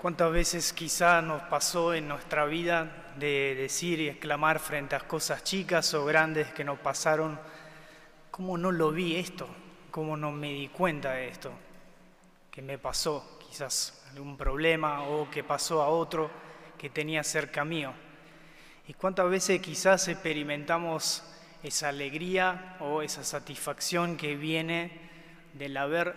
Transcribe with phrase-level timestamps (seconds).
[0.00, 5.44] ¿Cuántas veces quizá nos pasó en nuestra vida de decir y exclamar frente a cosas
[5.44, 7.38] chicas o grandes que nos pasaron,
[8.30, 9.46] ¿cómo no lo vi esto?
[9.90, 11.52] ¿Cómo no me di cuenta de esto?
[12.50, 16.30] Que me pasó quizás algún problema o que pasó a otro
[16.78, 17.92] que tenía cerca mío.
[18.88, 21.22] ¿Y cuántas veces quizás experimentamos
[21.62, 24.98] esa alegría o esa satisfacción que viene
[25.52, 26.14] del, haber,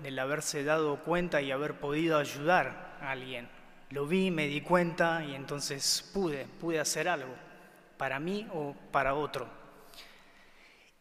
[0.00, 3.48] del haberse dado cuenta y haber podido ayudar alguien.
[3.90, 7.34] Lo vi, me di cuenta y entonces pude, pude hacer algo,
[7.96, 9.46] para mí o para otro.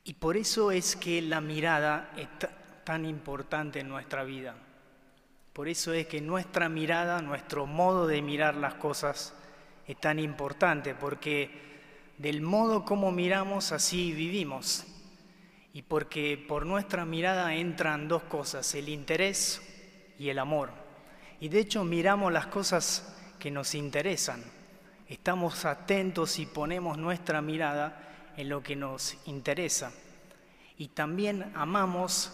[0.03, 2.27] Y por eso es que la mirada es
[2.83, 4.55] tan importante en nuestra vida.
[5.53, 9.33] Por eso es que nuestra mirada, nuestro modo de mirar las cosas
[9.85, 11.51] es tan importante, porque
[12.17, 14.85] del modo como miramos así vivimos.
[15.73, 19.61] Y porque por nuestra mirada entran dos cosas, el interés
[20.19, 20.71] y el amor.
[21.41, 24.43] Y de hecho miramos las cosas que nos interesan.
[25.09, 29.91] Estamos atentos y ponemos nuestra mirada en lo que nos interesa.
[30.77, 32.31] Y también amamos,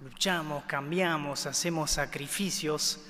[0.00, 3.00] luchamos, cambiamos, hacemos sacrificios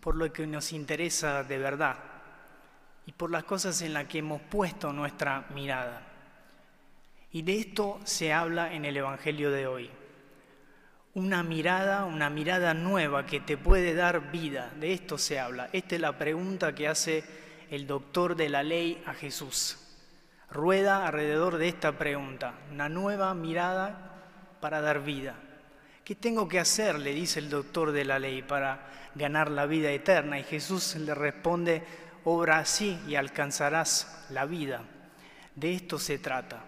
[0.00, 1.96] por lo que nos interesa de verdad
[3.04, 6.06] y por las cosas en las que hemos puesto nuestra mirada.
[7.32, 9.90] Y de esto se habla en el Evangelio de hoy
[11.18, 14.70] una mirada, una mirada nueva que te puede dar vida.
[14.78, 15.68] De esto se habla.
[15.72, 17.24] Esta es la pregunta que hace
[17.70, 19.78] el doctor de la ley a Jesús.
[20.48, 24.14] Rueda alrededor de esta pregunta, una nueva mirada
[24.60, 25.34] para dar vida.
[26.04, 26.98] ¿Qué tengo que hacer?
[27.00, 30.38] le dice el doctor de la ley para ganar la vida eterna.
[30.38, 31.82] Y Jesús le responde,
[32.24, 34.82] obra así y alcanzarás la vida.
[35.56, 36.64] De esto se trata,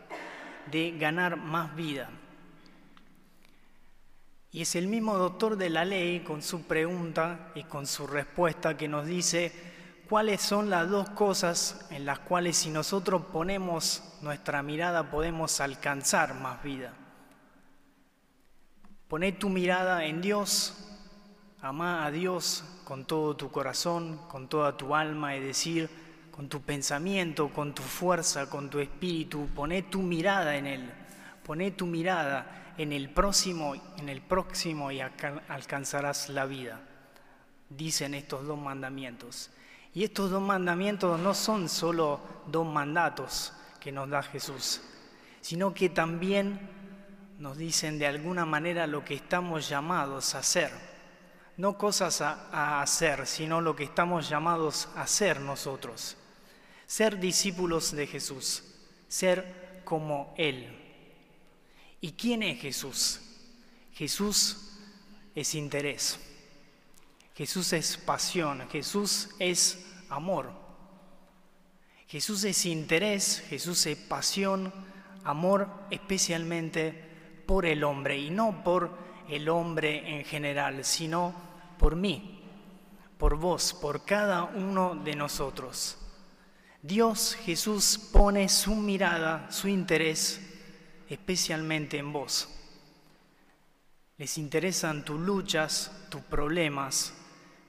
[0.66, 2.10] de ganar más vida.
[4.52, 8.76] Y es el mismo doctor de la ley con su pregunta y con su respuesta
[8.76, 9.52] que nos dice
[10.08, 16.34] cuáles son las dos cosas en las cuales si nosotros ponemos nuestra mirada podemos alcanzar
[16.34, 16.92] más vida.
[19.06, 20.74] Poné tu mirada en Dios,
[21.60, 25.88] ama a Dios con todo tu corazón, con toda tu alma, es decir,
[26.32, 30.92] con tu pensamiento, con tu fuerza, con tu espíritu, poné tu mirada en Él,
[31.50, 36.80] poné tu mirada en el próximo, en el próximo y alcanzarás la vida.
[37.68, 39.50] Dicen estos dos mandamientos.
[39.92, 44.80] Y estos dos mandamientos no son solo dos mandatos que nos da Jesús,
[45.40, 46.60] sino que también
[47.40, 50.70] nos dicen de alguna manera lo que estamos llamados a hacer.
[51.56, 56.16] No cosas a, a hacer, sino lo que estamos llamados a hacer nosotros.
[56.86, 58.62] Ser discípulos de Jesús,
[59.08, 60.79] ser como Él.
[62.00, 63.20] ¿Y quién es Jesús?
[63.92, 64.70] Jesús
[65.34, 66.18] es interés.
[67.34, 68.68] Jesús es pasión.
[68.70, 70.52] Jesús es amor.
[72.10, 74.72] Jesús es interés, Jesús es pasión,
[75.22, 76.92] amor especialmente
[77.46, 78.90] por el hombre y no por
[79.28, 81.32] el hombre en general, sino
[81.78, 82.42] por mí,
[83.16, 85.98] por vos, por cada uno de nosotros.
[86.82, 90.49] Dios Jesús pone su mirada, su interés
[91.10, 92.48] especialmente en vos.
[94.16, 97.14] Les interesan tus luchas, tus problemas,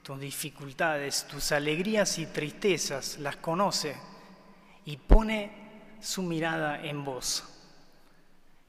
[0.03, 3.96] tus dificultades, tus alegrías y tristezas, las conoce
[4.85, 5.52] y pone
[6.00, 7.44] su mirada en vos.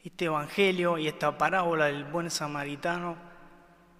[0.03, 3.16] Este Evangelio y esta parábola del buen samaritano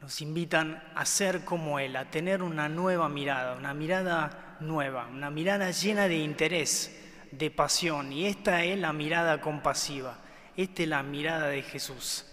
[0.01, 5.31] nos invitan a ser como Él, a tener una nueva mirada, una mirada nueva, una
[5.31, 6.99] mirada llena de interés,
[7.31, 8.13] de pasión.
[8.13, 10.22] Y esta es la mirada compasiva.
[10.57, 12.27] Esta es la mirada de Jesús.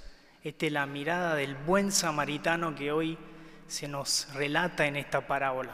[0.44, 3.18] Esta es la mirada del buen samaritano que hoy
[3.68, 5.72] se nos relata en esta parábola.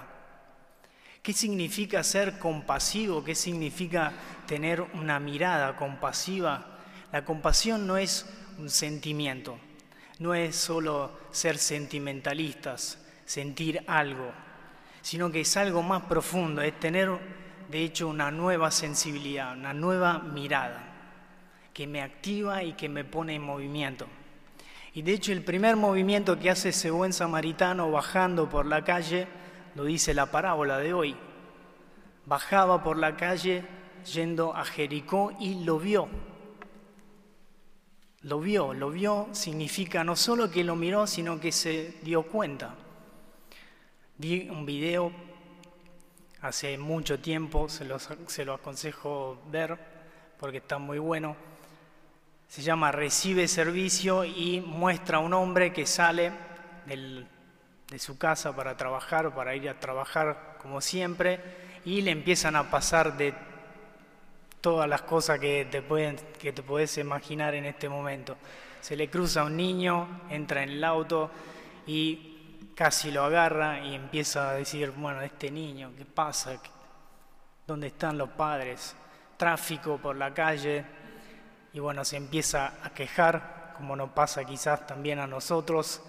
[1.24, 3.24] ¿Qué significa ser compasivo?
[3.24, 4.14] ¿Qué significa
[4.46, 6.78] tener una mirada compasiva?
[7.12, 8.28] La compasión no es
[8.60, 9.58] un sentimiento,
[10.20, 14.32] no es solo ser sentimentalistas, sentir algo,
[15.02, 17.10] sino que es algo más profundo, es tener
[17.72, 20.95] de hecho una nueva sensibilidad, una nueva mirada
[21.76, 24.08] que me activa y que me pone en movimiento.
[24.94, 29.28] Y de hecho el primer movimiento que hace ese buen samaritano bajando por la calle,
[29.76, 31.18] lo dice la parábola de hoy.
[32.26, 33.66] Bajaba por la calle
[34.14, 36.08] yendo a Jericó y lo vio.
[38.22, 42.74] Lo vio, lo vio significa no solo que lo miró, sino que se dio cuenta.
[44.18, 45.12] Vi un video
[46.40, 49.78] hace mucho tiempo, se lo, se aconsejo ver
[50.40, 51.36] porque está muy bueno
[52.48, 56.32] se llama Recibe Servicio y muestra a un hombre que sale
[56.86, 61.40] de su casa para trabajar, para ir a trabajar como siempre,
[61.86, 63.34] y le empiezan a pasar de
[64.62, 68.36] todas las cosas que te, pueden, que te puedes imaginar en este momento.
[68.82, 71.30] Se le cruza un niño, entra en el auto
[71.86, 76.60] y casi lo agarra y empieza a decir, bueno, este niño, ¿qué pasa?
[77.66, 78.96] ¿Dónde están los padres?
[79.38, 80.84] Tráfico por la calle.
[81.76, 86.02] Y bueno, se empieza a quejar, como nos pasa quizás también a nosotros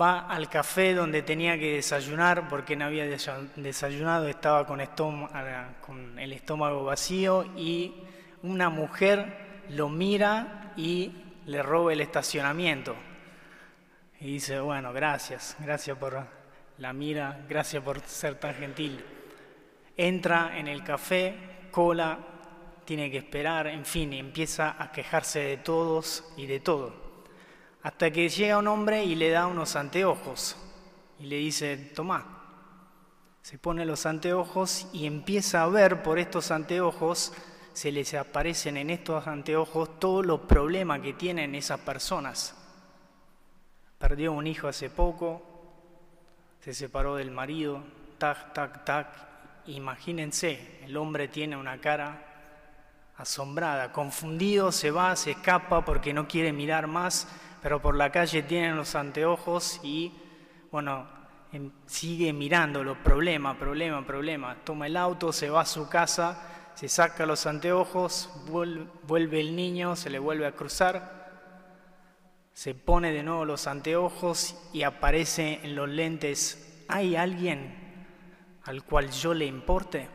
[0.00, 4.80] va al café donde tenía que desayunar porque no había desayunado, estaba con,
[5.84, 7.96] con el estómago vacío y
[8.44, 11.10] una mujer lo mira y
[11.46, 12.94] le roba el estacionamiento.
[14.20, 16.28] Y dice, bueno, gracias, gracias por
[16.78, 19.04] la mira, gracias por ser tan gentil.
[19.96, 21.34] Entra en el café,
[21.72, 22.33] cola,
[22.84, 27.04] tiene que esperar, en fin, empieza a quejarse de todos y de todo
[27.84, 30.56] hasta que llega un hombre y le da unos anteojos
[31.20, 32.40] y le dice, toma.
[33.42, 37.34] Se pone los anteojos y empieza a ver por estos anteojos,
[37.74, 42.56] se les aparecen en estos anteojos todos los problemas que tienen esas personas.
[43.98, 45.42] Perdió un hijo hace poco,
[46.60, 47.84] se separó del marido,
[48.16, 49.08] tac, tac, tac.
[49.66, 52.33] Imagínense, el hombre tiene una cara
[53.16, 57.28] asombrada, confundido, se va, se escapa porque no quiere mirar más
[57.64, 60.12] pero por la calle tienen los anteojos y,
[60.70, 61.08] bueno,
[61.50, 64.58] em, sigue mirando los problemas, problemas, problemas.
[64.64, 66.42] Toma el auto, se va a su casa,
[66.74, 71.32] se saca los anteojos, vuelve el niño, se le vuelve a cruzar,
[72.52, 78.06] se pone de nuevo los anteojos y aparece en los lentes, ¿hay alguien
[78.64, 80.10] al cual yo le importe?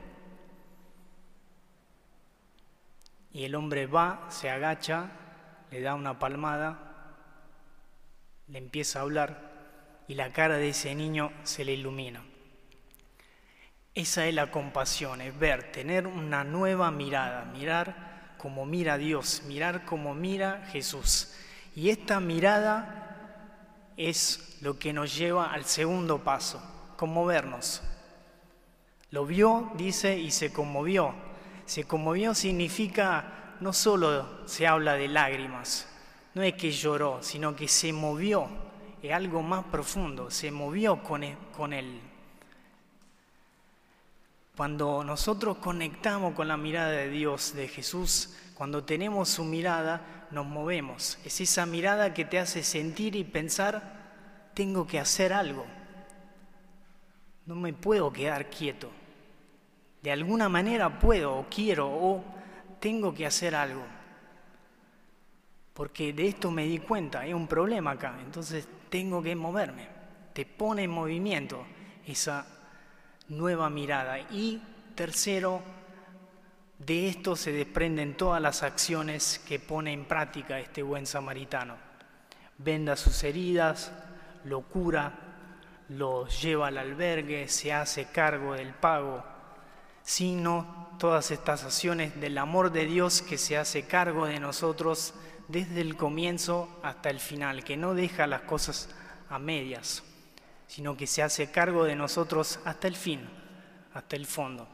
[3.32, 5.12] Y el hombre va, se agacha,
[5.72, 6.90] le da una palmada
[8.50, 9.50] le empieza a hablar
[10.08, 12.24] y la cara de ese niño se le ilumina.
[13.94, 19.86] Esa es la compasión, es ver, tener una nueva mirada, mirar como mira Dios, mirar
[19.86, 21.36] como mira Jesús.
[21.76, 26.62] Y esta mirada es lo que nos lleva al segundo paso,
[26.98, 27.84] conmovernos.
[29.12, 31.14] Lo vio, dice, y se conmovió.
[31.70, 35.88] Se conmovió significa, no solo se habla de lágrimas,
[36.34, 38.48] no es que lloró, sino que se movió,
[39.04, 42.02] es algo más profundo, se movió con él, e, con él.
[44.58, 50.48] Cuando nosotros conectamos con la mirada de Dios, de Jesús, cuando tenemos su mirada, nos
[50.48, 51.20] movemos.
[51.24, 55.68] Es esa mirada que te hace sentir y pensar, tengo que hacer algo.
[57.46, 58.90] No me puedo quedar quieto.
[60.02, 62.24] De alguna manera puedo o quiero o
[62.80, 64.00] tengo que hacer algo
[65.80, 69.88] porque de esto me di cuenta, hay un problema acá, entonces tengo que moverme.
[70.34, 71.66] Te pone en movimiento
[72.06, 72.46] esa
[73.30, 74.20] nueva mirada.
[74.20, 74.62] Y
[74.94, 75.62] tercero,
[76.80, 81.78] de esto se desprenden todas las acciones que pone en práctica este buen samaritano.
[82.58, 83.94] Venda sus heridas,
[84.44, 85.14] lo cura,
[85.88, 89.24] lo lleva al albergue, se hace cargo del pago,
[90.10, 95.14] sino todas estas acciones del amor de Dios que se hace cargo de nosotros
[95.48, 98.90] desde el comienzo hasta el final, que no deja las cosas
[99.30, 100.02] a medias,
[100.66, 103.30] sino que se hace cargo de nosotros hasta el fin,
[103.94, 104.68] hasta el fondo.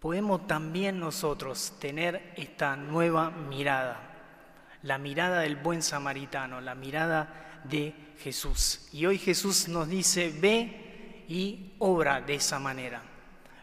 [0.00, 4.00] Podemos también nosotros tener esta nueva mirada,
[4.84, 8.88] la mirada del buen samaritano, la mirada de Jesús.
[8.90, 13.02] Y hoy Jesús nos dice, ve y obra de esa manera,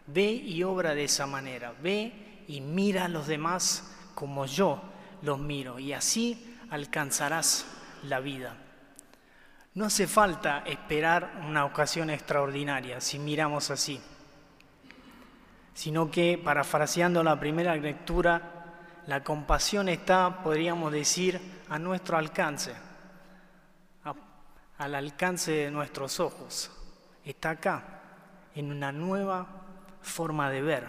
[0.08, 4.82] ve y obra de esa manera, ve y mira a los demás como yo
[5.22, 7.66] los miro y así alcanzarás
[8.04, 8.56] la vida.
[9.74, 14.00] No hace falta esperar una ocasión extraordinaria si miramos así,
[15.74, 18.54] sino que, parafraseando la primera lectura,
[19.08, 22.74] la compasión está, podríamos decir, a nuestro alcance,
[24.78, 26.72] al alcance de nuestros ojos.
[27.26, 27.84] Está acá,
[28.56, 29.65] en una nueva
[30.06, 30.88] forma de ver,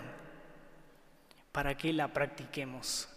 [1.51, 3.09] para que la practiquemos.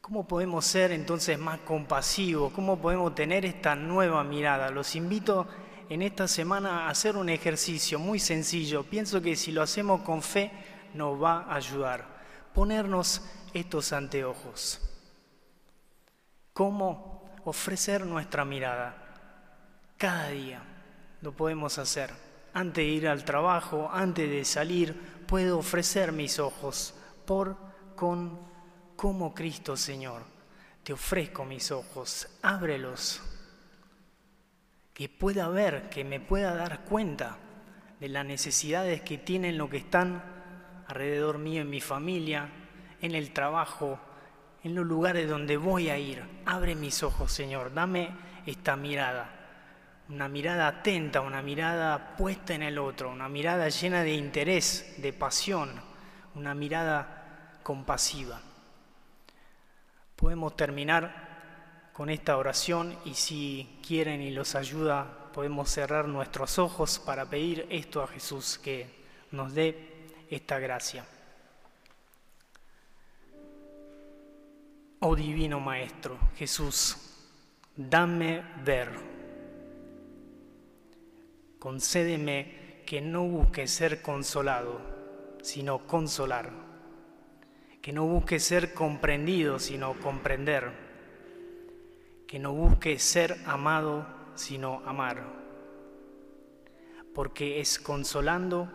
[0.00, 2.52] ¿Cómo podemos ser entonces más compasivos?
[2.52, 4.70] ¿Cómo podemos tener esta nueva mirada?
[4.70, 5.48] Los invito
[5.88, 8.84] en esta semana a hacer un ejercicio muy sencillo.
[8.84, 10.52] Pienso que si lo hacemos con fe
[10.94, 12.06] nos va a ayudar.
[12.54, 14.80] Ponernos estos anteojos.
[16.52, 18.96] ¿Cómo ofrecer nuestra mirada?
[19.98, 20.62] Cada día
[21.20, 22.10] lo podemos hacer.
[22.54, 27.56] Antes de ir al trabajo, antes de salir, puedo ofrecer mis ojos por,
[27.94, 28.38] con,
[28.96, 30.22] como Cristo Señor,
[30.82, 33.22] te ofrezco mis ojos, ábrelos.
[34.94, 37.36] que pueda ver, que me pueda dar cuenta
[38.00, 40.22] de las necesidades que tienen los que están
[40.86, 42.48] alrededor mío en mi familia,
[43.02, 43.98] en el trabajo,
[44.62, 46.22] en los lugares donde voy a ir.
[46.46, 48.10] Abre mis ojos, Señor, dame
[48.46, 49.45] esta mirada,
[50.08, 55.12] una mirada atenta, una mirada puesta en el otro, una mirada llena de interés, de
[55.12, 55.80] pasión,
[56.34, 58.40] una mirada compasiva.
[60.14, 66.98] Podemos terminar con esta oración y si quieren y los ayuda, podemos cerrar nuestros ojos
[66.98, 68.88] para pedir esto a Jesús, que
[69.32, 71.04] nos dé esta gracia.
[75.00, 76.96] Oh Divino Maestro, Jesús,
[77.76, 79.15] dame ver.
[81.58, 84.80] Concédeme que no busque ser consolado,
[85.42, 86.50] sino consolar.
[87.82, 90.70] Que no busque ser comprendido, sino comprender.
[92.26, 95.24] Que no busque ser amado, sino amar.
[97.14, 98.70] Porque es consolando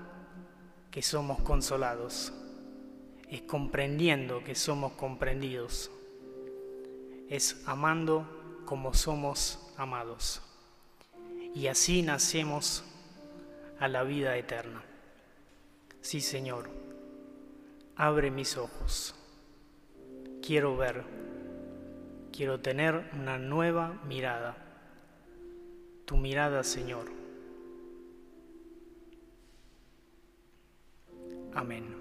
[0.89, 2.33] que somos consolados.
[3.29, 5.91] Es comprendiendo que somos comprendidos
[7.31, 8.27] es amando
[8.65, 10.41] como somos amados.
[11.61, 12.83] Y así nacemos
[13.79, 14.81] a la vida eterna.
[16.01, 16.71] Sí, Señor,
[17.95, 19.13] abre mis ojos.
[20.41, 21.03] Quiero ver,
[22.35, 24.57] quiero tener una nueva mirada.
[26.05, 27.05] Tu mirada, Señor.
[31.53, 32.00] Amén.